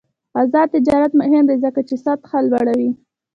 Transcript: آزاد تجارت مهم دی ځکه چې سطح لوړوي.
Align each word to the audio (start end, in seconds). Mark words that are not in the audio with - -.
آزاد 0.41 0.67
تجارت 0.75 1.11
مهم 1.21 1.43
دی 1.49 1.55
ځکه 1.63 1.81
چې 1.87 1.95
سطح 2.03 2.31
لوړوي. 2.49 2.91